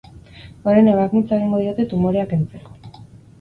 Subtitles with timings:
[0.71, 2.75] Orain ebakuntza egingo diote tumorea kentzeko.